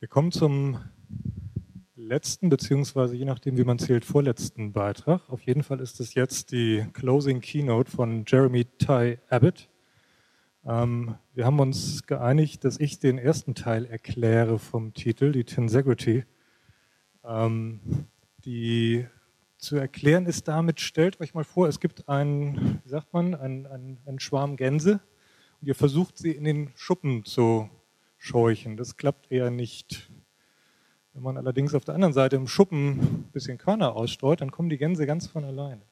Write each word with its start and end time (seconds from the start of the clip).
Wir 0.00 0.08
kommen 0.08 0.32
zum 0.32 0.78
letzten, 1.94 2.48
beziehungsweise 2.48 3.14
je 3.16 3.26
nachdem, 3.26 3.58
wie 3.58 3.64
man 3.64 3.78
zählt, 3.78 4.06
vorletzten 4.06 4.72
Beitrag. 4.72 5.28
Auf 5.28 5.42
jeden 5.42 5.62
Fall 5.62 5.78
ist 5.80 6.00
es 6.00 6.14
jetzt 6.14 6.52
die 6.52 6.86
Closing 6.94 7.42
Keynote 7.42 7.90
von 7.90 8.24
Jeremy 8.26 8.64
Ty 8.64 9.18
Abbott. 9.28 9.68
Ähm, 10.64 11.16
wir 11.34 11.44
haben 11.44 11.60
uns 11.60 12.06
geeinigt, 12.06 12.64
dass 12.64 12.80
ich 12.80 12.98
den 12.98 13.18
ersten 13.18 13.54
Teil 13.54 13.84
erkläre 13.84 14.58
vom 14.58 14.94
Titel, 14.94 15.32
die 15.32 15.44
Tensegrity. 15.44 16.24
Ähm, 17.22 17.80
die 18.46 19.06
zu 19.58 19.76
erklären 19.76 20.24
ist 20.24 20.48
damit, 20.48 20.80
stellt 20.80 21.20
euch 21.20 21.34
mal 21.34 21.44
vor, 21.44 21.68
es 21.68 21.78
gibt 21.78 22.08
einen, 22.08 22.80
wie 22.84 22.88
sagt 22.88 23.12
man, 23.12 23.34
einen, 23.34 23.66
einen, 23.66 23.98
einen 24.06 24.18
Schwarm 24.18 24.56
Gänse 24.56 25.00
und 25.60 25.68
ihr 25.68 25.74
versucht 25.74 26.16
sie 26.16 26.30
in 26.30 26.44
den 26.44 26.70
Schuppen 26.74 27.26
zu 27.26 27.68
scheuchen. 28.20 28.76
Das 28.76 28.96
klappt 28.96 29.32
eher 29.32 29.50
nicht. 29.50 30.10
Wenn 31.14 31.24
man 31.24 31.36
allerdings 31.36 31.74
auf 31.74 31.84
der 31.84 31.94
anderen 31.94 32.12
Seite 32.12 32.36
im 32.36 32.46
Schuppen 32.46 33.00
ein 33.00 33.30
bisschen 33.32 33.58
Körner 33.58 33.96
ausstreut, 33.96 34.40
dann 34.40 34.52
kommen 34.52 34.68
die 34.68 34.78
Gänse 34.78 35.06
ganz 35.06 35.26
von 35.26 35.44
alleine. 35.44 35.82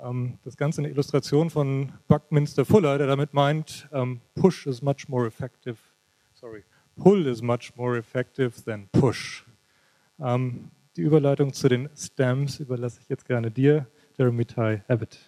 Ähm, 0.00 0.38
das 0.44 0.56
Ganze 0.56 0.82
eine 0.82 0.90
Illustration 0.90 1.50
von 1.50 1.92
Buckminster 2.06 2.64
Fuller, 2.64 2.98
der 2.98 3.08
damit 3.08 3.34
meint, 3.34 3.88
ähm, 3.92 4.20
push 4.34 4.66
is 4.66 4.82
much 4.82 5.08
more 5.08 5.26
effective, 5.26 5.78
sorry, 6.34 6.62
pull 6.96 7.26
is 7.26 7.42
much 7.42 7.72
more 7.74 7.98
effective 7.98 8.62
than 8.64 8.88
push. 8.92 9.44
Ähm, 10.20 10.70
die 10.96 11.02
Überleitung 11.02 11.52
zu 11.52 11.68
den 11.68 11.88
Stems 11.96 12.60
überlasse 12.60 13.00
ich 13.00 13.08
jetzt 13.08 13.26
gerne 13.26 13.50
dir, 13.50 13.86
Jeremy 14.16 14.44
Ty 14.44 14.82
Abbott. 14.86 15.18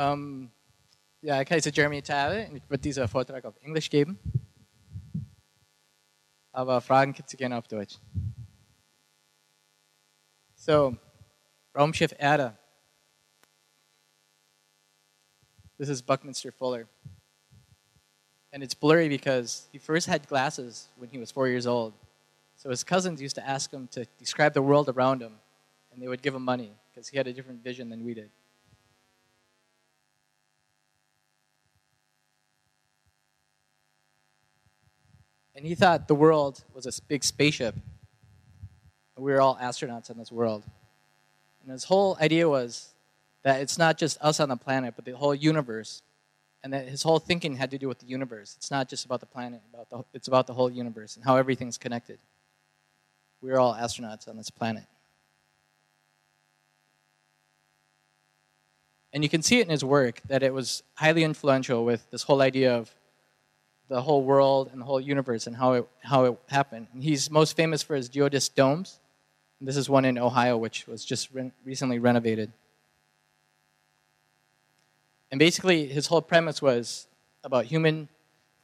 Um, 0.00 0.50
ja, 1.20 1.42
Jeremy 1.42 2.00
Tyler 2.00 2.48
und 2.48 2.56
ich 2.56 2.70
würde 2.70 2.80
diesen 2.80 3.06
Vortrag 3.06 3.44
auf 3.44 3.54
Englisch 3.60 3.90
geben. 3.90 4.18
Aber 6.52 6.80
Fragen 6.80 7.12
gibt 7.12 7.28
es 7.28 7.36
gerne 7.36 7.58
auf 7.58 7.68
Deutsch. 7.68 7.98
So, 10.54 10.96
Raumschiff 11.76 12.14
Erde. 12.18 12.56
This 15.76 15.90
is 15.90 16.00
Buckminster 16.00 16.50
Fuller. 16.50 16.88
And 18.52 18.62
it's 18.62 18.74
blurry 18.74 19.10
because 19.10 19.68
he 19.70 19.78
first 19.78 20.08
had 20.08 20.26
glasses 20.26 20.88
when 20.96 21.10
he 21.10 21.18
was 21.18 21.30
four 21.30 21.46
years 21.46 21.66
old. 21.66 21.92
So 22.56 22.70
his 22.70 22.82
cousins 22.82 23.20
used 23.20 23.36
to 23.36 23.46
ask 23.46 23.70
him 23.70 23.86
to 23.88 24.06
describe 24.18 24.54
the 24.54 24.62
world 24.62 24.88
around 24.88 25.20
him, 25.20 25.32
and 25.92 26.00
they 26.00 26.08
would 26.08 26.22
give 26.22 26.34
him 26.34 26.42
money 26.42 26.72
because 26.88 27.08
he 27.08 27.18
had 27.18 27.26
a 27.26 27.34
different 27.34 27.62
vision 27.62 27.90
than 27.90 28.02
we 28.02 28.14
did. 28.14 28.30
And 35.60 35.68
he 35.68 35.74
thought 35.74 36.08
the 36.08 36.14
world 36.14 36.64
was 36.72 36.86
a 36.86 37.02
big 37.06 37.22
spaceship. 37.22 37.74
And 39.14 39.22
we 39.22 39.30
were 39.30 39.42
all 39.42 39.56
astronauts 39.56 40.08
in 40.08 40.16
this 40.16 40.32
world. 40.32 40.64
And 41.62 41.70
his 41.70 41.84
whole 41.84 42.16
idea 42.18 42.48
was 42.48 42.94
that 43.42 43.60
it's 43.60 43.76
not 43.76 43.98
just 43.98 44.16
us 44.22 44.40
on 44.40 44.48
the 44.48 44.56
planet, 44.56 44.94
but 44.96 45.04
the 45.04 45.14
whole 45.14 45.34
universe. 45.34 46.00
And 46.64 46.72
that 46.72 46.88
his 46.88 47.02
whole 47.02 47.18
thinking 47.18 47.56
had 47.56 47.70
to 47.72 47.78
do 47.78 47.88
with 47.88 47.98
the 47.98 48.06
universe. 48.06 48.54
It's 48.56 48.70
not 48.70 48.88
just 48.88 49.04
about 49.04 49.20
the 49.20 49.26
planet, 49.26 49.60
about 49.74 49.90
the, 49.90 50.02
it's 50.14 50.28
about 50.28 50.46
the 50.46 50.54
whole 50.54 50.70
universe 50.70 51.16
and 51.16 51.26
how 51.26 51.36
everything's 51.36 51.76
connected. 51.76 52.20
We're 53.42 53.58
all 53.58 53.74
astronauts 53.74 54.28
on 54.28 54.38
this 54.38 54.48
planet. 54.48 54.84
And 59.12 59.22
you 59.22 59.28
can 59.28 59.42
see 59.42 59.58
it 59.58 59.64
in 59.64 59.70
his 59.70 59.84
work 59.84 60.22
that 60.26 60.42
it 60.42 60.54
was 60.54 60.82
highly 60.94 61.22
influential 61.22 61.84
with 61.84 62.10
this 62.10 62.22
whole 62.22 62.40
idea 62.40 62.74
of 62.74 62.94
the 63.90 64.00
whole 64.00 64.22
world 64.22 64.70
and 64.72 64.80
the 64.80 64.84
whole 64.84 65.00
universe 65.00 65.48
and 65.48 65.56
how 65.56 65.72
it, 65.72 65.88
how 66.04 66.24
it 66.24 66.38
happened. 66.48 66.86
And 66.94 67.02
he's 67.02 67.28
most 67.28 67.56
famous 67.56 67.82
for 67.82 67.96
his 67.96 68.08
geodesic 68.08 68.54
domes. 68.54 69.00
And 69.58 69.68
this 69.68 69.76
is 69.76 69.90
one 69.90 70.04
in 70.04 70.16
Ohio, 70.16 70.56
which 70.56 70.86
was 70.86 71.04
just 71.04 71.28
re- 71.34 71.50
recently 71.64 71.98
renovated. 71.98 72.52
And 75.32 75.40
basically, 75.40 75.86
his 75.86 76.06
whole 76.06 76.22
premise 76.22 76.62
was 76.62 77.08
about 77.42 77.64
human 77.64 78.08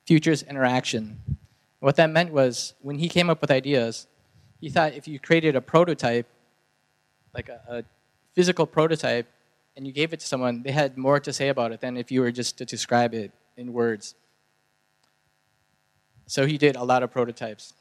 futures 0.05 0.45
interaction. 0.45 1.19
What 1.81 1.97
that 1.97 2.09
meant 2.11 2.33
was 2.33 2.75
when 2.81 2.99
he 2.99 3.09
came 3.09 3.29
up 3.29 3.41
with 3.41 3.51
ideas, 3.51 4.07
he 4.61 4.71
thought 4.71 4.95
if 4.95 5.09
you 5.09 5.19
created 5.19 5.57
a 5.57 5.61
prototype, 5.61 6.29
like 7.35 7.49
a, 7.49 7.61
a 7.69 7.85
physical 8.33 8.65
prototype, 8.65 9.27
and 9.77 9.85
you 9.85 9.93
gave 9.93 10.13
it 10.13 10.21
to 10.21 10.27
someone, 10.27 10.63
they 10.63 10.71
had 10.71 10.97
more 10.97 11.19
to 11.19 11.33
say 11.33 11.49
about 11.49 11.73
it 11.73 11.81
than 11.81 11.97
if 11.97 12.13
you 12.13 12.21
were 12.21 12.31
just 12.31 12.57
to 12.59 12.65
describe 12.65 13.13
it 13.13 13.33
in 13.57 13.73
words. 13.73 14.15
So 16.27 16.47
he 16.47 16.59
did 16.59 16.77
a 16.77 16.85
lot 16.85 17.03
of 17.03 17.11
prototypes. 17.11 17.73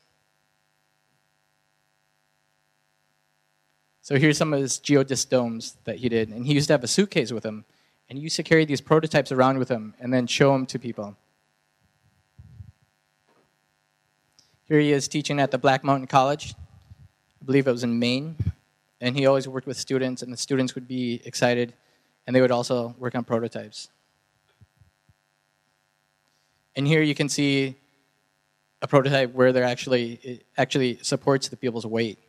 So 4.01 4.17
here's 4.17 4.37
some 4.37 4.53
of 4.53 4.59
his 4.59 4.77
geodesic 4.77 5.29
domes 5.29 5.77
that 5.85 5.97
he 5.97 6.09
did. 6.09 6.29
And 6.29 6.45
he 6.45 6.53
used 6.53 6.67
to 6.67 6.73
have 6.73 6.83
a 6.83 6.87
suitcase 6.87 7.31
with 7.31 7.43
him. 7.43 7.65
And 8.07 8.19
he 8.19 8.23
used 8.23 8.35
to 8.35 8.43
carry 8.43 8.63
these 8.63 8.81
prototypes 8.81 9.31
around 9.31 9.57
with 9.57 9.69
him 9.69 9.95
and 9.99 10.13
then 10.13 10.27
show 10.27 10.53
them 10.53 10.67
to 10.67 10.77
people. 10.77 11.17
Here 14.65 14.79
he 14.79 14.91
is 14.91 15.07
teaching 15.07 15.39
at 15.39 15.49
the 15.49 15.57
Black 15.57 15.83
Mountain 15.83 16.07
College. 16.07 16.53
I 17.41 17.45
believe 17.45 17.67
it 17.67 17.71
was 17.71 17.83
in 17.83 17.97
Maine. 17.97 18.35
And 19.01 19.17
he 19.17 19.25
always 19.25 19.47
worked 19.47 19.67
with 19.67 19.77
students, 19.77 20.21
and 20.21 20.31
the 20.31 20.37
students 20.37 20.73
would 20.73 20.87
be 20.87 21.21
excited, 21.25 21.73
and 22.25 22.35
they 22.35 22.41
would 22.41 22.51
also 22.51 22.95
work 22.97 23.13
on 23.13 23.23
prototypes. 23.23 23.89
And 26.75 26.87
here 26.87 27.01
you 27.01 27.13
can 27.13 27.27
see 27.27 27.75
a 28.85 28.87
prototype 28.87 29.33
where 29.33 29.51
they're 29.51 29.63
actually 29.63 30.43
actually 30.57 30.99
supports 31.01 31.49
the 31.49 31.57
people's 31.57 31.87
weight. 31.87 32.19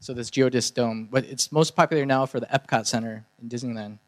So 0.00 0.14
this 0.14 0.30
geodesic 0.30 0.72
dome, 0.74 1.08
but 1.10 1.24
it's 1.26 1.52
most 1.52 1.76
popular 1.76 2.06
now 2.06 2.24
for 2.24 2.40
the 2.40 2.46
Epcot 2.46 2.86
Center 2.86 3.26
in 3.40 3.48
Disneyland. 3.50 3.98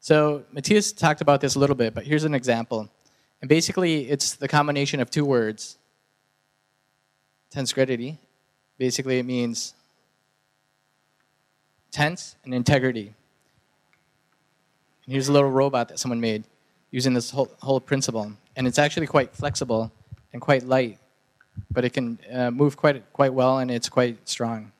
So 0.00 0.44
Matthias 0.50 0.92
talked 0.92 1.20
about 1.20 1.42
this 1.42 1.54
a 1.54 1.58
little 1.58 1.76
bit, 1.76 1.94
but 1.94 2.04
here's 2.04 2.24
an 2.24 2.34
example. 2.34 2.90
And 3.42 3.48
basically, 3.50 4.08
it's 4.08 4.34
the 4.34 4.48
combination 4.48 4.98
of 4.98 5.10
two 5.10 5.26
words. 5.26 5.76
Tensegrity. 7.54 8.16
Basically, 8.78 9.18
it 9.18 9.24
means 9.24 9.74
tense 11.92 12.34
and 12.44 12.52
integrity. 12.52 13.14
And 15.04 15.12
here's 15.12 15.28
a 15.28 15.32
little 15.32 15.50
robot 15.50 15.88
that 15.88 15.98
someone 16.00 16.20
made 16.20 16.44
using 16.90 17.14
this 17.14 17.30
whole, 17.30 17.50
whole 17.60 17.80
principle. 17.80 18.32
And 18.56 18.66
it's 18.66 18.78
actually 18.78 19.06
quite 19.06 19.34
flexible 19.34 19.92
and 20.32 20.42
quite 20.42 20.64
light, 20.64 20.98
but 21.70 21.84
it 21.84 21.92
can 21.92 22.18
uh, 22.32 22.50
move 22.50 22.76
quite, 22.76 23.12
quite 23.12 23.32
well 23.32 23.58
and 23.58 23.70
it's 23.70 23.88
quite 23.88 24.28
strong. 24.28 24.72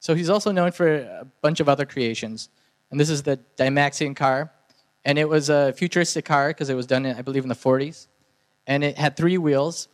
So 0.00 0.14
he's 0.14 0.30
also 0.30 0.52
known 0.52 0.70
for 0.70 0.98
a 0.98 1.26
bunch 1.42 1.58
of 1.58 1.68
other 1.68 1.84
creations. 1.84 2.48
And 2.92 3.00
this 3.00 3.10
is 3.10 3.24
the 3.24 3.40
Dymaxion 3.56 4.14
car. 4.14 4.52
And 5.04 5.18
it 5.18 5.28
was 5.28 5.48
a 5.48 5.72
futuristic 5.72 6.24
car 6.24 6.50
because 6.50 6.70
it 6.70 6.74
was 6.74 6.86
done, 6.86 7.06
in, 7.06 7.16
I 7.16 7.22
believe, 7.22 7.42
in 7.42 7.48
the 7.48 7.56
40s. 7.56 8.06
And 8.66 8.84
it 8.84 8.98
had 8.98 9.16
three 9.16 9.38
wheels. 9.38 9.88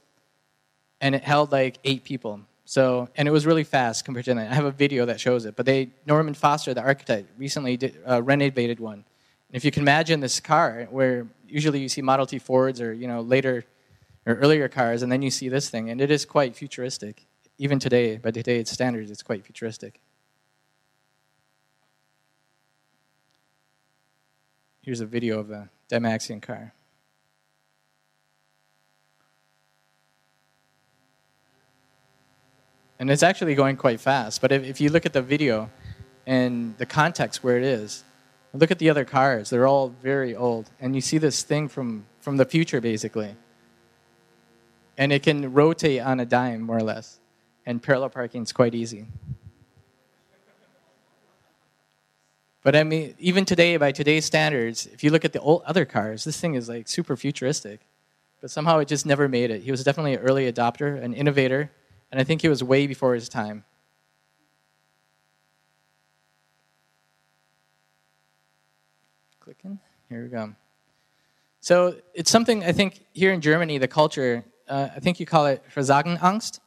And 1.01 1.15
it 1.15 1.25
held 1.25 1.53
like 1.53 1.79
eight 1.85 2.05
people. 2.05 2.41
So, 2.65 3.09
and 3.17 3.27
it 3.27 3.33
was 3.33 3.45
really 3.45 3.65
fast 3.65 4.05
compared 4.05 4.25
to 4.27 4.35
that. 4.35 4.51
I 4.51 4.55
have 4.55 4.65
a 4.65 4.71
video 4.71 5.07
that 5.07 5.21
shows 5.21 5.45
it. 5.47 5.57
But 5.57 5.67
they, 5.67 5.91
Norman 6.07 6.35
Foster, 6.35 6.73
the 6.75 6.81
architect, 6.81 7.29
recently 7.37 7.77
did, 7.77 7.99
uh, 8.09 8.23
renovated 8.23 8.79
one. 8.79 9.05
And 9.49 9.57
if 9.57 9.65
you 9.65 9.71
can 9.71 9.83
imagine 9.83 10.21
this 10.21 10.39
car, 10.41 10.87
where 10.91 11.27
usually 11.49 11.81
you 11.81 11.89
see 11.89 12.03
Model 12.03 12.25
T 12.25 12.39
Fords 12.39 12.81
or 12.81 12.95
you 12.95 13.07
know 13.07 13.21
later 13.21 13.65
or 14.25 14.37
earlier 14.37 14.69
cars, 14.69 15.03
and 15.03 15.11
then 15.11 15.21
you 15.21 15.31
see 15.31 15.49
this 15.49 15.69
thing, 15.69 15.91
and 15.91 16.01
it 16.01 16.11
is 16.11 16.25
quite 16.25 16.57
futuristic 16.57 17.27
even 17.63 17.79
today, 17.79 18.17
by 18.17 18.33
today's 18.33 18.71
standards, 18.71 19.09
it's 19.09 19.23
quite 19.23 19.45
futuristic. 19.45 20.01
Here's 24.83 25.01
a 25.01 25.07
video 25.07 25.39
of 25.39 25.53
a 25.53 25.71
Dymaxion 25.89 26.43
car. 26.43 26.75
And 33.03 33.11
it's 33.11 33.25
actually 33.25 33.57
going 33.57 33.77
quite 33.77 33.99
fast. 33.99 34.41
But 34.41 34.53
if, 34.53 34.63
if 34.63 34.81
you 34.81 34.89
look 34.89 35.05
at 35.05 35.13
the 35.13 35.23
video 35.23 35.69
and 36.25 36.79
the 36.79 36.87
context 36.87 37.43
where 37.43 37.59
it 37.59 37.65
is, 37.65 38.05
look 38.55 38.71
at 38.71 38.79
the 38.79 38.89
other 38.91 39.05
cars. 39.05 39.51
They're 39.51 39.67
all 39.67 39.89
very 39.89 40.37
old. 40.37 40.71
And 40.81 40.95
you 40.95 41.01
see 41.01 41.19
this 41.19 41.43
thing 41.43 41.67
from, 41.67 42.07
from 42.21 42.37
the 42.37 42.45
future, 42.45 42.81
basically. 42.81 43.35
And 44.97 45.13
it 45.13 45.25
can 45.25 45.53
rotate 45.53 46.01
on 46.01 46.21
a 46.21 46.25
dime, 46.25 46.61
more 46.61 46.77
or 46.77 46.85
less 46.85 47.19
and 47.67 47.83
parallel 47.83 48.11
parking 48.11 48.43
is 48.43 48.53
quite 48.53 48.73
easy. 48.73 49.07
But 52.63 52.77
I 52.77 52.85
mean, 52.85 53.17
even 53.19 53.45
today, 53.45 53.77
by 53.79 53.91
today's 53.91 54.25
standards, 54.25 54.87
if 54.87 55.03
you 55.03 55.11
look 55.11 55.25
at 55.25 55.33
the 55.33 55.41
old 55.41 55.63
other 55.65 55.85
cars, 55.85 56.23
this 56.23 56.41
thing 56.41 56.55
is 56.55 56.69
like 56.69 56.87
super 56.87 57.17
futuristic. 57.17 57.81
But 58.41 58.53
somehow 58.53 58.79
it 58.79 58.87
just 58.87 59.07
never 59.07 59.29
made 59.29 59.51
it. 59.51 59.63
He 59.63 59.73
was 59.73 59.83
definitely 59.83 60.15
an 60.15 60.21
early 60.21 60.53
adopter, 60.53 61.03
an 61.03 61.15
innovator, 61.15 61.71
and 62.13 62.21
I 62.21 62.25
think 62.25 62.43
he 62.43 62.49
was 62.49 62.63
way 62.63 62.87
before 62.87 63.15
his 63.15 63.29
time. 63.29 63.65
Clicking. 69.41 69.81
Here 70.11 70.23
we 70.23 70.29
go. 70.29 70.55
So 71.61 71.97
it's 72.13 72.31
something 72.31 72.65
I 72.65 72.73
think 72.73 73.01
here 73.15 73.33
in 73.33 73.41
Germany, 73.41 73.79
the 73.79 73.89
culture, 73.89 74.45
uh, 74.69 74.89
I 74.95 75.01
think 75.01 75.21
you 75.21 75.27
call 75.27 75.47
it 75.47 75.65
Versagenangst. 75.75 76.61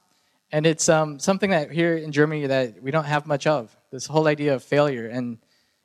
And 0.51 0.65
it's 0.65 0.89
um, 0.89 1.19
something 1.19 1.51
that 1.51 1.71
here 1.71 1.97
in 1.97 2.11
Germany 2.11 2.47
that 2.47 2.81
we 2.81 2.89
don't 2.89 3.05
have 3.05 3.27
much 3.27 3.45
of. 3.45 3.75
This 3.91 4.07
whole 4.07 4.27
idea 4.27 4.55
of 4.55 4.63
failure. 4.63 5.07
And 5.07 5.37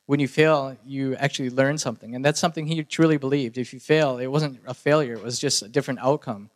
when 0.07 0.21
you 0.21 0.29
fail, 0.29 0.77
you 0.87 1.17
actually 1.17 1.51
learn 1.51 1.77
something. 1.77 2.15
And 2.15 2.25
that's 2.25 2.41
something 2.41 2.67
he 2.67 2.83
truly 2.85 3.19
believed. 3.19 3.59
If 3.59 3.73
you 3.75 3.81
fail, 3.81 4.19
it 4.19 4.29
wasn't 4.29 4.61
a 4.67 4.75
failure, 4.75 5.15
it 5.15 5.23
was 5.23 5.39
just 5.39 5.63
a 5.63 5.69
different 5.69 6.01
outcome. 6.01 6.51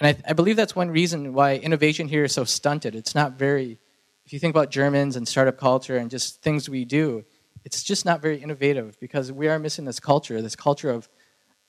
And 0.00 0.16
I, 0.16 0.30
I 0.30 0.32
believe 0.32 0.56
that's 0.56 0.74
one 0.74 0.90
reason 0.90 1.32
why 1.34 1.56
innovation 1.56 2.08
here 2.08 2.24
is 2.24 2.32
so 2.32 2.44
stunted. 2.44 2.94
It's 2.94 3.14
not 3.14 3.38
very, 3.38 3.78
if 4.26 4.32
you 4.32 4.38
think 4.38 4.54
about 4.54 4.70
Germans 4.70 5.16
and 5.16 5.26
startup 5.26 5.58
culture 5.58 5.96
and 5.96 6.10
just 6.10 6.42
things 6.42 6.68
we 6.68 6.84
do, 6.84 7.24
it's 7.64 7.82
just 7.82 8.04
not 8.04 8.20
very 8.20 8.38
innovative 8.38 8.98
because 9.00 9.32
we 9.32 9.48
are 9.48 9.58
missing 9.58 9.84
this 9.84 10.00
culture, 10.00 10.42
this 10.42 10.56
culture 10.56 10.90
of 10.90 11.08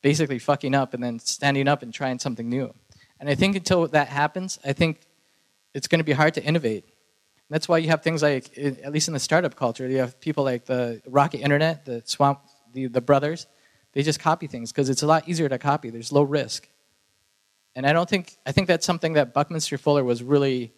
basically 0.02 0.40
fucking 0.40 0.76
up 0.76 0.94
and 0.94 1.04
then 1.04 1.20
standing 1.20 1.68
up 1.68 1.82
and 1.82 1.94
trying 1.94 2.20
something 2.20 2.50
new. 2.50 2.74
And 3.20 3.30
I 3.30 3.36
think 3.36 3.56
until 3.56 3.88
that 3.88 4.10
happens, 4.10 4.60
I 4.66 4.74
think 4.74 5.02
it's 5.74 5.88
going 5.88 6.00
to 6.00 6.06
be 6.06 6.12
hard 6.12 6.34
to 6.34 6.44
innovate. 6.44 6.84
And 6.84 7.54
that's 7.54 7.70
why 7.70 7.78
you 7.78 7.90
have 7.90 8.04
things 8.04 8.22
like, 8.22 8.58
at 8.58 8.92
least 8.92 9.08
in 9.08 9.14
the 9.14 9.20
startup 9.20 9.56
culture, 9.56 9.88
you 9.88 9.98
have 10.00 10.20
people 10.20 10.44
like 10.44 10.66
the 10.66 11.02
Rocket 11.08 11.40
Internet, 11.40 11.86
the 11.86 12.02
Samwer, 12.02 12.40
the, 12.74 12.88
the 12.88 13.02
brothers. 13.02 13.48
They 13.94 14.04
just 14.04 14.20
copy 14.20 14.48
things 14.48 14.72
because 14.72 14.90
it's 14.90 15.04
a 15.04 15.08
lot 15.08 15.30
easier 15.30 15.48
to 15.48 15.58
copy. 15.58 15.90
There's 15.90 16.12
low 16.12 16.24
risk. 16.24 16.68
And 17.76 17.86
I 17.86 17.94
don't 17.94 18.10
think, 18.10 18.38
I 18.46 18.52
think 18.52 18.68
that's 18.68 18.86
something 18.86 19.14
that 19.14 19.34
Buckminster 19.34 19.78
Fuller 19.78 20.04
was 20.04 20.24
really 20.24 20.74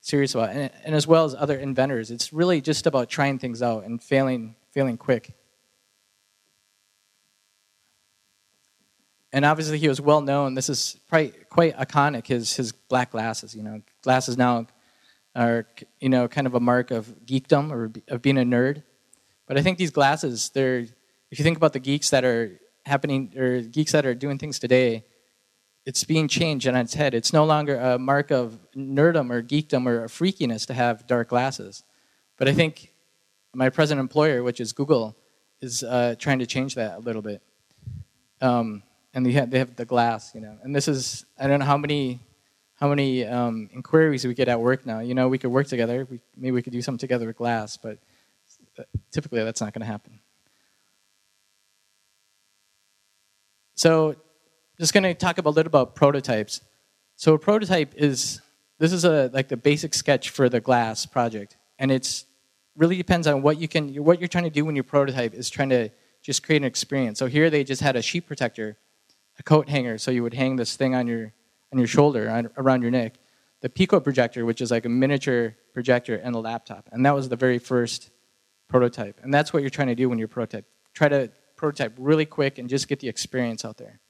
serious 0.00 0.34
about. 0.34 0.50
And, 0.50 0.70
and 0.84 0.94
as 0.94 1.06
well 1.06 1.24
as 1.24 1.34
other 1.34 1.56
inventors. 1.58 2.10
It's 2.10 2.32
really 2.32 2.60
just 2.60 2.86
about 2.86 3.08
trying 3.08 3.38
things 3.38 3.62
out 3.62 3.84
and 3.84 4.02
failing, 4.02 4.56
failing 4.72 4.96
quick. 4.96 5.34
and 9.32 9.44
obviously 9.44 9.78
he 9.78 9.88
was 9.88 10.00
well 10.00 10.20
known. 10.20 10.54
This 10.54 10.68
is 10.68 10.98
quite 11.08 11.48
quite 11.48 11.76
iconic. 11.76 12.26
His 12.26 12.54
his 12.54 12.72
black 12.72 13.10
glasses. 13.10 13.54
You 13.54 13.62
know, 13.62 13.82
glasses 14.02 14.36
now 14.36 14.66
are 15.34 15.66
you 16.00 16.08
know 16.08 16.28
kind 16.28 16.46
of 16.46 16.54
a 16.54 16.60
mark 16.60 16.90
of 16.90 17.06
geekdom 17.24 17.72
or 17.72 17.90
of 18.08 18.22
being 18.22 18.38
a 18.38 18.42
nerd. 18.42 18.82
But 19.46 19.58
I 19.58 19.62
think 19.62 19.78
these 19.78 19.90
glasses, 19.90 20.50
they're 20.50 20.80
if 21.30 21.38
you 21.38 21.44
think 21.44 21.56
about 21.56 21.72
the 21.72 21.80
geeks 21.80 22.10
that 22.10 22.24
are 22.24 22.60
happening 22.84 23.32
or 23.36 23.60
geeks 23.62 23.92
that 23.92 24.04
are 24.04 24.14
doing 24.14 24.38
things 24.38 24.58
today, 24.58 25.04
it's 25.84 26.04
being 26.04 26.28
changed 26.28 26.68
on 26.68 26.76
its 26.76 26.94
head. 26.94 27.14
It's 27.14 27.32
no 27.32 27.44
longer 27.44 27.76
a 27.76 27.98
mark 27.98 28.30
of 28.30 28.58
nerdom 28.76 29.30
or 29.30 29.42
geekdom 29.42 29.86
or 29.86 30.06
freakiness 30.06 30.66
to 30.66 30.74
have 30.74 31.06
dark 31.06 31.28
glasses. 31.28 31.82
But 32.38 32.48
I 32.48 32.52
think 32.52 32.92
my 33.54 33.68
present 33.68 34.00
employer, 34.00 34.42
which 34.42 34.60
is 34.60 34.72
Google, 34.72 35.16
is 35.60 35.82
uh, 35.82 36.14
trying 36.18 36.38
to 36.38 36.46
change 36.46 36.74
that 36.76 36.96
a 36.96 37.00
little 37.00 37.22
bit. 37.22 37.42
Um, 38.40 38.82
and 39.14 39.26
they 39.26 39.32
have, 39.32 39.50
they 39.50 39.58
have 39.58 39.76
the 39.76 39.84
glass, 39.84 40.34
you 40.34 40.40
know. 40.40 40.56
And 40.62 40.74
this 40.74 40.88
is 40.88 41.24
I 41.38 41.46
don't 41.46 41.60
know 41.60 41.66
how 41.66 41.76
many 41.76 42.20
how 42.76 42.88
many 42.88 43.24
um, 43.24 43.70
inquiries 43.72 44.26
we 44.26 44.34
get 44.34 44.48
at 44.48 44.60
work 44.60 44.86
now. 44.86 45.00
You 45.00 45.14
know, 45.14 45.28
we 45.28 45.38
could 45.38 45.50
work 45.50 45.68
together. 45.68 46.06
We, 46.10 46.20
maybe 46.36 46.52
we 46.52 46.62
could 46.62 46.72
do 46.72 46.82
something 46.82 46.98
together 46.98 47.26
with 47.26 47.36
glass, 47.36 47.76
but 47.76 47.98
typically 49.10 49.44
that's 49.44 49.60
not 49.60 49.72
going 49.72 49.82
to 49.82 49.86
happen. 49.86 50.18
So, 53.74 54.16
just 54.78 54.92
going 54.92 55.04
to 55.04 55.14
talk 55.14 55.38
a 55.38 55.48
little 55.48 55.68
about 55.68 55.94
prototypes. 55.94 56.60
So, 57.16 57.34
a 57.34 57.38
prototype 57.38 57.94
is 57.96 58.40
this 58.78 58.92
is 58.92 59.04
a 59.04 59.30
like 59.32 59.48
the 59.48 59.56
basic 59.56 59.94
sketch 59.94 60.30
for 60.30 60.48
the 60.48 60.60
glass 60.60 61.06
project, 61.06 61.56
and 61.78 61.90
it's 61.90 62.26
really 62.76 62.96
depends 62.96 63.26
on 63.26 63.42
what 63.42 63.58
you 63.58 63.68
can 63.68 63.94
what 64.04 64.20
you're 64.20 64.28
trying 64.28 64.44
to 64.44 64.50
do 64.50 64.64
when 64.64 64.76
you 64.76 64.82
prototype 64.82 65.34
is 65.34 65.50
trying 65.50 65.70
to 65.70 65.90
just 66.22 66.42
create 66.42 66.62
an 66.62 66.64
experience. 66.64 67.18
So 67.18 67.26
here 67.26 67.50
they 67.50 67.64
just 67.64 67.82
had 67.82 67.96
a 67.96 68.02
sheet 68.02 68.26
protector 68.26 68.78
a 69.38 69.42
coat 69.42 69.68
hanger, 69.68 69.98
so 69.98 70.10
you 70.10 70.22
would 70.22 70.34
hang 70.34 70.56
this 70.56 70.76
thing 70.76 70.94
on 70.94 71.06
your 71.06 71.32
on 71.72 71.78
your 71.78 71.86
shoulder, 71.86 72.28
on, 72.28 72.50
around 72.56 72.82
your 72.82 72.90
neck. 72.90 73.14
The 73.62 73.68
Pico 73.68 74.00
projector, 74.00 74.44
which 74.44 74.60
is 74.60 74.70
like 74.70 74.84
a 74.84 74.88
miniature 74.88 75.56
projector, 75.72 76.16
and 76.16 76.34
a 76.34 76.38
laptop, 76.38 76.88
and 76.92 77.04
that 77.06 77.14
was 77.14 77.28
the 77.28 77.36
very 77.36 77.58
first 77.58 78.10
prototype. 78.68 79.20
And 79.22 79.32
that's 79.32 79.52
what 79.52 79.62
you're 79.62 79.70
trying 79.70 79.88
to 79.88 79.94
do 79.94 80.08
when 80.08 80.18
you 80.18 80.28
prototype. 80.28 80.66
Try 80.94 81.08
to 81.08 81.30
prototype 81.56 81.94
really 81.96 82.26
quick 82.26 82.58
and 82.58 82.68
just 82.68 82.88
get 82.88 83.00
the 83.00 83.08
experience 83.08 83.64
out 83.64 83.78
there. 83.78 84.00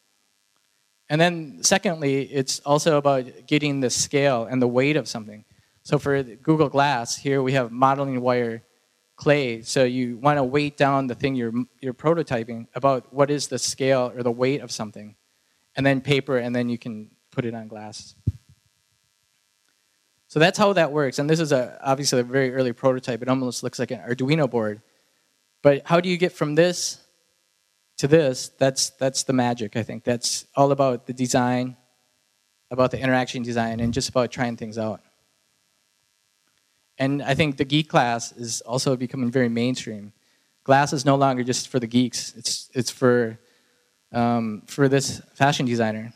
And 1.08 1.20
then, 1.20 1.62
secondly, 1.62 2.22
it's 2.22 2.60
also 2.60 2.96
about 2.96 3.46
getting 3.46 3.80
the 3.80 3.90
scale 3.90 4.44
and 4.44 4.62
the 4.62 4.68
weight 4.68 4.96
of 4.96 5.06
something. 5.08 5.44
So 5.82 5.98
for 5.98 6.22
Google 6.22 6.68
Glass, 6.68 7.16
here 7.16 7.42
we 7.42 7.52
have 7.52 7.70
modeling 7.70 8.20
wire 8.20 8.62
clay. 9.16 9.62
So 9.62 9.84
you 9.84 10.16
want 10.16 10.38
to 10.38 10.44
weight 10.44 10.76
down 10.76 11.08
the 11.08 11.14
thing 11.14 11.34
you're, 11.34 11.52
you're 11.80 11.92
prototyping 11.94 12.68
about 12.74 13.12
what 13.12 13.30
is 13.30 13.48
the 13.48 13.58
scale 13.58 14.12
or 14.14 14.22
the 14.22 14.32
weight 14.32 14.62
of 14.62 14.70
something. 14.70 15.16
And 15.76 15.84
then 15.84 16.00
paper, 16.00 16.38
and 16.38 16.54
then 16.54 16.68
you 16.68 16.78
can 16.78 17.10
put 17.30 17.44
it 17.44 17.54
on 17.54 17.68
glass. 17.68 18.14
So 20.28 20.38
that's 20.38 20.56
how 20.56 20.72
that 20.72 20.92
works. 20.92 21.18
And 21.18 21.28
this 21.28 21.40
is 21.40 21.52
a, 21.52 21.78
obviously 21.82 22.20
a 22.20 22.22
very 22.22 22.54
early 22.54 22.72
prototype. 22.72 23.20
It 23.20 23.28
almost 23.28 23.62
looks 23.62 23.78
like 23.78 23.90
an 23.90 24.00
Arduino 24.00 24.48
board. 24.48 24.80
But 25.62 25.82
how 25.84 26.00
do 26.00 26.08
you 26.08 26.16
get 26.16 26.32
from 26.32 26.54
this 26.54 27.01
to 28.02 28.08
this? 28.08 28.48
That's, 28.58 28.90
that's 28.90 29.22
the 29.22 29.32
magic, 29.32 29.76
I 29.76 29.84
think. 29.84 30.02
That's 30.02 30.44
all 30.56 30.72
about 30.72 31.06
the 31.06 31.12
design, 31.12 31.76
about 32.68 32.90
the 32.90 33.00
interaction 33.00 33.44
design, 33.44 33.78
and 33.78 33.94
just 33.94 34.08
about 34.08 34.32
trying 34.32 34.56
things 34.56 34.76
out. 34.76 35.00
And 36.98 37.22
I 37.22 37.34
think 37.36 37.58
the 37.58 37.64
geek 37.64 37.88
class 37.88 38.32
is 38.32 38.60
also 38.62 38.96
becoming 38.96 39.30
very 39.30 39.48
mainstream. 39.48 40.12
Glass 40.64 40.92
is 40.92 41.04
no 41.04 41.14
longer 41.14 41.44
just 41.44 41.68
for 41.68 41.78
the 41.78 41.86
geeks. 41.86 42.34
It's 42.36 42.70
it's 42.74 42.90
for 42.90 43.38
um, 44.12 44.62
for 44.66 44.88
this 44.88 45.22
fashion 45.34 45.64
designer. 45.64 46.12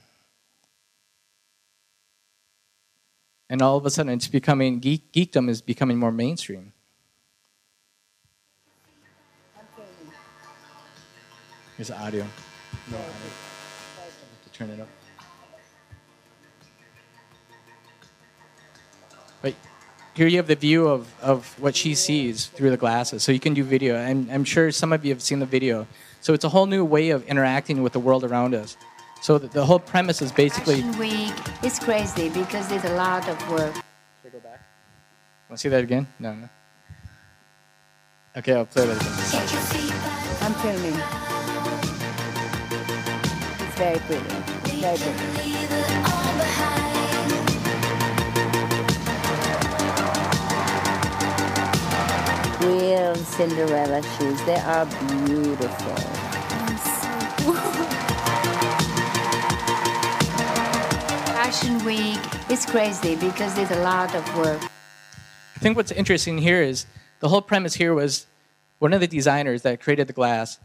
And 3.48 3.62
all 3.62 3.76
of 3.76 3.86
a 3.86 3.90
sudden, 3.90 4.12
it's 4.12 4.28
becoming 4.28 4.80
geek, 4.80 5.12
geekdom 5.12 5.48
is 5.48 5.62
becoming 5.62 5.98
more 5.98 6.12
mainstream. 6.12 6.72
Here's 11.76 11.88
the 11.88 11.98
audio. 11.98 12.24
No 12.90 12.96
audio. 12.96 13.10
To 14.44 14.50
turn 14.50 14.70
it 14.70 14.80
up. 14.80 14.88
But 19.42 19.54
here 20.14 20.26
you 20.26 20.38
have 20.38 20.46
the 20.46 20.56
view 20.56 20.88
of, 20.88 21.12
of 21.20 21.54
what 21.60 21.76
she 21.76 21.94
sees 21.94 22.46
through 22.46 22.70
the 22.70 22.78
glasses. 22.78 23.22
So 23.22 23.30
you 23.30 23.40
can 23.40 23.52
do 23.52 23.62
video. 23.62 23.96
And 23.96 24.32
I'm 24.32 24.44
sure 24.44 24.72
some 24.72 24.92
of 24.92 25.04
you 25.04 25.12
have 25.12 25.20
seen 25.20 25.38
the 25.38 25.46
video. 25.46 25.86
So 26.22 26.32
it's 26.32 26.44
a 26.44 26.48
whole 26.48 26.64
new 26.64 26.84
way 26.84 27.10
of 27.10 27.26
interacting 27.26 27.82
with 27.82 27.92
the 27.92 28.00
world 28.00 28.24
around 28.24 28.54
us. 28.54 28.78
So 29.20 29.36
the, 29.36 29.48
the 29.48 29.66
whole 29.66 29.78
premise 29.78 30.22
is 30.22 30.32
basically. 30.32 30.80
Fashion 30.80 30.98
Week 30.98 31.34
is 31.62 31.78
crazy 31.78 32.30
because 32.30 32.68
there's 32.68 32.84
a 32.84 32.94
lot 32.94 33.28
of 33.28 33.50
work. 33.50 33.74
Should 33.74 33.84
I 34.24 34.28
go 34.30 34.38
back? 34.40 34.64
Want 35.50 35.58
to 35.58 35.58
see 35.58 35.68
that 35.68 35.84
again? 35.84 36.06
No, 36.18 36.34
no. 36.34 36.48
Okay, 38.34 38.54
I'll 38.54 38.66
play 38.66 38.86
that 38.86 38.96
again. 38.96 40.42
I'm 40.42 40.54
filming. 40.54 41.25
It's 43.78 43.84
very 43.84 43.98
pretty. 43.98 44.24
Very 44.80 44.96
pretty. 44.96 45.52
real 52.66 53.14
Cinderella 53.16 54.02
shoes. 54.02 54.42
They 54.44 54.56
are 54.56 54.86
beautiful. 54.86 55.96
Fashion 61.34 61.84
Week 61.84 62.18
is 62.50 62.64
crazy 62.64 63.14
because 63.16 63.54
there's 63.54 63.70
a 63.72 63.80
lot 63.80 64.14
of 64.14 64.36
work. 64.38 64.62
I 64.62 65.58
think 65.58 65.76
what's 65.76 65.92
interesting 65.92 66.38
here 66.38 66.62
is 66.62 66.86
the 67.20 67.28
whole 67.28 67.42
premise 67.42 67.74
here 67.74 67.92
was 67.92 68.26
one 68.78 68.94
of 68.94 69.00
the 69.00 69.06
designers 69.06 69.60
that 69.62 69.82
created 69.82 70.06
the 70.06 70.14
glass. 70.14 70.58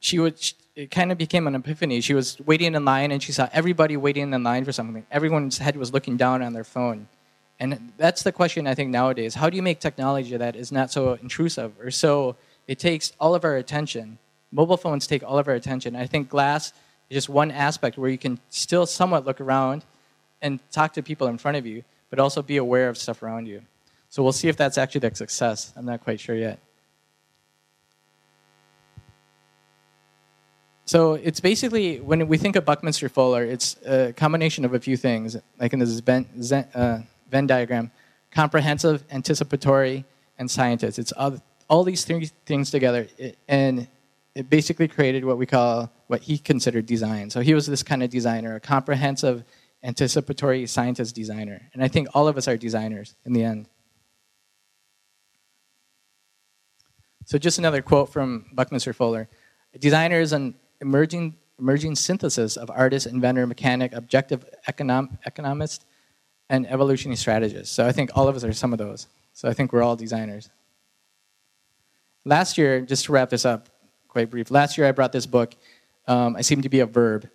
She 0.00 0.18
would 0.18 0.38
it 0.78 0.92
kind 0.92 1.10
of 1.10 1.18
became 1.18 1.48
an 1.48 1.56
epiphany. 1.56 2.00
She 2.00 2.14
was 2.14 2.38
waiting 2.46 2.76
in 2.76 2.84
line 2.84 3.10
and 3.10 3.20
she 3.20 3.32
saw 3.32 3.48
everybody 3.52 3.96
waiting 3.96 4.32
in 4.32 4.42
line 4.44 4.64
for 4.64 4.70
something. 4.70 5.04
Everyone's 5.10 5.58
head 5.58 5.76
was 5.76 5.92
looking 5.92 6.16
down 6.16 6.40
on 6.40 6.52
their 6.52 6.62
phone. 6.62 7.08
And 7.58 7.92
that's 7.96 8.22
the 8.22 8.30
question 8.30 8.68
I 8.68 8.76
think 8.76 8.90
nowadays. 8.90 9.34
How 9.34 9.50
do 9.50 9.56
you 9.56 9.62
make 9.62 9.80
technology 9.80 10.36
that 10.36 10.54
is 10.54 10.70
not 10.70 10.92
so 10.92 11.14
intrusive 11.14 11.72
or 11.80 11.90
so 11.90 12.36
it 12.68 12.78
takes 12.78 13.12
all 13.18 13.34
of 13.34 13.44
our 13.44 13.56
attention? 13.56 14.18
Mobile 14.52 14.76
phones 14.76 15.08
take 15.08 15.24
all 15.24 15.36
of 15.36 15.48
our 15.48 15.54
attention. 15.54 15.96
I 15.96 16.06
think 16.06 16.28
glass 16.28 16.72
is 17.10 17.16
just 17.16 17.28
one 17.28 17.50
aspect 17.50 17.98
where 17.98 18.08
you 18.08 18.18
can 18.18 18.38
still 18.48 18.86
somewhat 18.86 19.26
look 19.26 19.40
around 19.40 19.84
and 20.40 20.60
talk 20.70 20.92
to 20.92 21.02
people 21.02 21.26
in 21.26 21.38
front 21.38 21.56
of 21.56 21.66
you, 21.66 21.82
but 22.08 22.20
also 22.20 22.40
be 22.40 22.56
aware 22.56 22.88
of 22.88 22.96
stuff 22.96 23.24
around 23.24 23.46
you. 23.46 23.62
So 24.10 24.22
we'll 24.22 24.30
see 24.30 24.46
if 24.46 24.56
that's 24.56 24.78
actually 24.78 25.00
the 25.00 25.14
success. 25.16 25.72
I'm 25.76 25.86
not 25.86 26.04
quite 26.04 26.20
sure 26.20 26.36
yet. 26.36 26.60
So 30.88 31.12
it's 31.12 31.38
basically 31.38 32.00
when 32.00 32.26
we 32.28 32.38
think 32.38 32.56
of 32.56 32.64
Buckminster 32.64 33.10
Fuller, 33.10 33.44
it's 33.44 33.76
a 33.84 34.14
combination 34.14 34.64
of 34.64 34.72
a 34.72 34.80
few 34.80 34.96
things, 34.96 35.36
like 35.60 35.74
in 35.74 35.80
this 35.80 36.00
Venn, 36.00 36.24
uh, 36.74 37.00
Venn 37.30 37.46
diagram: 37.46 37.90
comprehensive, 38.30 39.04
anticipatory, 39.10 40.06
and 40.38 40.50
scientist. 40.50 40.98
It's 40.98 41.12
all, 41.12 41.36
all 41.68 41.84
these 41.84 42.06
three 42.06 42.30
things 42.46 42.70
together, 42.70 43.06
and 43.48 43.86
it 44.34 44.48
basically 44.48 44.88
created 44.88 45.26
what 45.26 45.36
we 45.36 45.44
call 45.44 45.90
what 46.06 46.22
he 46.22 46.38
considered 46.38 46.86
design. 46.86 47.28
So 47.28 47.40
he 47.40 47.52
was 47.52 47.66
this 47.66 47.82
kind 47.82 48.02
of 48.02 48.08
designer, 48.08 48.54
a 48.54 48.60
comprehensive, 48.60 49.44
anticipatory 49.82 50.66
scientist 50.66 51.14
designer, 51.14 51.68
and 51.74 51.84
I 51.84 51.88
think 51.88 52.08
all 52.14 52.28
of 52.28 52.38
us 52.38 52.48
are 52.48 52.56
designers 52.56 53.14
in 53.26 53.34
the 53.34 53.44
end. 53.44 53.66
So 57.26 57.36
just 57.36 57.58
another 57.58 57.82
quote 57.82 58.10
from 58.10 58.46
Buckminster 58.54 58.94
Fuller: 58.94 59.28
"A 59.74 59.78
designer 59.78 60.20
is 60.20 60.32
an 60.32 60.54
emerging, 60.80 61.36
emerging 61.58 61.96
synthesis 61.96 62.56
of 62.56 62.70
artist, 62.70 63.06
inventor, 63.06 63.46
mechanic, 63.46 63.92
objective 63.92 64.44
econom, 64.68 65.18
economist, 65.26 65.84
and 66.50 66.66
evolutionary 66.66 67.16
strategist. 67.16 67.72
So 67.72 67.86
I 67.86 67.92
think 67.92 68.10
all 68.14 68.28
of 68.28 68.36
us 68.36 68.44
are 68.44 68.52
some 68.52 68.72
of 68.72 68.78
those. 68.78 69.08
So 69.32 69.48
I 69.48 69.54
think 69.54 69.72
we're 69.72 69.82
all 69.82 69.96
designers. 69.96 70.50
Last 72.24 72.58
year, 72.58 72.80
just 72.80 73.06
to 73.06 73.12
wrap 73.12 73.30
this 73.30 73.44
up, 73.44 73.68
quite 74.08 74.30
brief. 74.30 74.50
Last 74.50 74.76
year 74.76 74.86
I 74.86 74.92
brought 74.92 75.12
this 75.12 75.26
book. 75.26 75.54
Um, 76.06 76.36
I 76.36 76.40
seem 76.40 76.62
to 76.62 76.68
be 76.68 76.80
a 76.80 76.86
verb, 76.86 77.28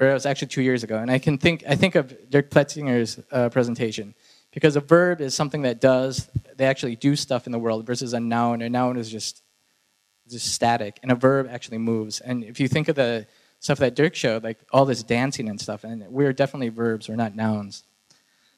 or 0.00 0.08
it 0.08 0.14
was 0.14 0.26
actually 0.26 0.48
two 0.48 0.62
years 0.62 0.84
ago. 0.84 0.98
And 0.98 1.10
I 1.10 1.18
can 1.18 1.38
think 1.38 1.64
I 1.68 1.74
think 1.74 1.94
of 1.94 2.30
Dirk 2.30 2.50
Pletzinger's 2.50 3.20
uh, 3.30 3.48
presentation 3.50 4.14
because 4.52 4.76
a 4.76 4.80
verb 4.80 5.20
is 5.20 5.34
something 5.34 5.62
that 5.62 5.80
does. 5.80 6.28
They 6.56 6.64
actually 6.64 6.96
do 6.96 7.16
stuff 7.16 7.46
in 7.46 7.52
the 7.52 7.58
world 7.58 7.86
versus 7.86 8.14
a 8.14 8.20
noun. 8.20 8.62
A 8.62 8.70
noun 8.70 8.96
is 8.96 9.10
just 9.10 9.42
just 10.28 10.52
static, 10.52 10.98
and 11.02 11.12
a 11.12 11.14
verb 11.14 11.48
actually 11.50 11.78
moves. 11.78 12.20
And 12.20 12.44
if 12.44 12.60
you 12.60 12.68
think 12.68 12.88
of 12.88 12.96
the 12.96 13.26
stuff 13.60 13.78
that 13.78 13.94
Dirk 13.94 14.14
showed, 14.14 14.44
like 14.44 14.58
all 14.72 14.84
this 14.84 15.02
dancing 15.02 15.48
and 15.48 15.60
stuff, 15.60 15.84
and 15.84 16.04
we're 16.08 16.32
definitely 16.32 16.68
verbs, 16.68 17.08
we're 17.08 17.16
not 17.16 17.34
nouns. 17.34 17.84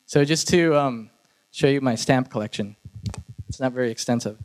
So 0.06 0.24
just 0.24 0.48
to 0.48 0.74
um, 0.76 1.10
show 1.50 1.66
you 1.66 1.80
my 1.80 1.94
stamp 1.94 2.30
collection, 2.30 2.76
it's 3.48 3.60
not 3.60 3.72
very 3.72 3.90
extensive. 3.90 4.38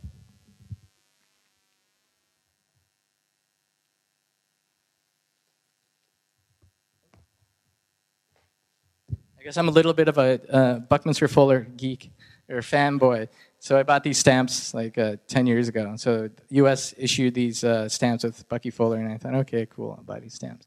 I 9.10 9.42
guess 9.44 9.58
I'm 9.58 9.68
a 9.68 9.72
little 9.72 9.92
bit 9.92 10.08
of 10.08 10.16
a 10.16 10.40
uh, 10.50 10.78
Buckminster 10.78 11.28
Fuller 11.28 11.66
geek 11.76 12.10
or 12.48 12.60
fanboy. 12.60 13.28
So 13.64 13.78
I 13.78 13.82
bought 13.82 14.04
these 14.04 14.18
stamps 14.18 14.74
like 14.74 14.98
uh, 14.98 15.16
10 15.26 15.46
years 15.46 15.68
ago. 15.68 15.94
So 15.96 16.28
the 16.28 16.54
U.S. 16.56 16.92
issued 16.98 17.32
these 17.32 17.64
uh, 17.64 17.88
stamps 17.88 18.22
with 18.22 18.46
Bucky 18.46 18.68
Fuller, 18.68 18.98
and 18.98 19.10
I 19.10 19.16
thought, 19.16 19.34
okay, 19.36 19.64
cool, 19.64 19.94
I'll 19.96 20.04
buy 20.04 20.20
these 20.20 20.34
stamps. 20.34 20.66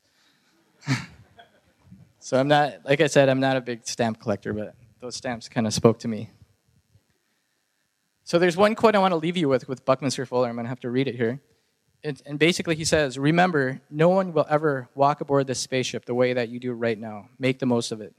so 2.20 2.40
I'm 2.40 2.48
not, 2.48 2.84
like 2.86 3.00
I 3.00 3.06
said, 3.06 3.30
I'm 3.30 3.40
not 3.40 3.56
a 3.56 3.62
big 3.62 3.86
stamp 3.86 4.20
collector, 4.20 4.52
but 4.52 4.74
those 5.00 5.16
stamps 5.16 5.48
kind 5.48 5.68
of 5.68 5.76
spoke 5.76 6.00
to 6.00 6.08
me. 6.08 6.32
So 8.24 8.40
there's 8.40 8.58
one 8.58 8.74
quote 8.74 8.96
I 8.96 8.98
want 8.98 9.12
to 9.12 9.18
leave 9.18 9.38
you 9.38 9.48
with 9.48 9.68
with 9.68 9.86
Buckminster 9.86 10.26
Fuller. 10.26 10.50
I'm 10.50 10.56
going 10.56 10.66
to 10.66 10.70
have 10.70 10.80
to 10.80 10.90
read 10.90 11.08
it 11.08 11.14
here. 11.14 11.40
It, 12.02 12.24
and 12.26 12.40
basically, 12.40 12.74
he 12.74 12.84
says, 12.84 13.20
Remember, 13.20 13.80
no 13.92 14.10
one 14.10 14.34
will 14.34 14.48
ever 14.50 14.90
walk 14.96 15.22
aboard 15.22 15.46
this 15.46 15.60
spaceship 15.60 16.06
the 16.06 16.16
way 16.16 16.34
that 16.34 16.50
you 16.50 16.60
do 16.60 16.74
right 16.74 16.98
now. 16.98 17.30
Make 17.38 17.60
the 17.60 17.68
most 17.68 17.92
of 17.92 18.02
it. 18.02 18.16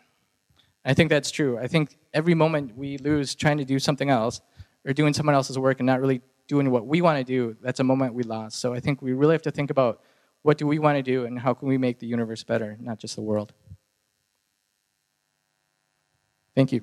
I 0.85 0.95
think 0.95 1.11
that's 1.11 1.33
true. 1.33 1.59
I 1.59 1.67
think 1.67 1.99
every 2.15 2.35
moment 2.35 2.77
we 2.77 2.97
lose 2.99 3.35
trying 3.35 3.59
to 3.59 3.65
do 3.65 3.81
something 3.81 4.09
else, 4.09 4.41
or 4.89 4.95
doing 4.95 5.13
someone 5.13 5.35
else's 5.35 5.59
work 5.59 5.81
and 5.81 5.87
not 5.87 6.01
really 6.01 6.23
doing 6.49 6.71
what 6.71 6.87
we 6.87 7.03
want 7.03 7.19
to 7.19 7.25
do, 7.25 7.55
that's 7.61 7.79
a 7.79 7.85
moment 7.85 8.15
we 8.15 8.23
lost. 8.23 8.59
So 8.59 8.73
I 8.73 8.81
think 8.81 9.03
we 9.03 9.13
really 9.13 9.35
have 9.35 9.43
to 9.43 9.51
think 9.51 9.71
about 9.71 10.01
what 10.43 10.57
do 10.57 10.67
we 10.67 10.79
want 10.79 10.97
to 10.97 11.03
do 11.03 11.27
and 11.27 11.39
how 11.39 11.53
can 11.53 11.69
we 11.69 11.77
make 11.77 11.99
the 11.99 12.07
universe 12.07 12.43
better, 12.43 12.79
not 12.81 12.99
just 12.99 13.15
the 13.15 13.21
world. 13.21 13.53
Thank 16.57 16.73
you. 16.73 16.83